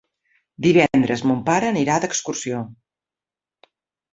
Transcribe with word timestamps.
Divendres 0.65 1.23
mon 1.31 1.43
pare 1.49 1.69
anirà 1.73 1.99
d'excursió. 2.07 2.63